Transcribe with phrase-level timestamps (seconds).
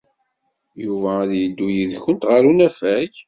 [0.83, 3.11] Yuba ad yeddu yid-went ɣer unafag.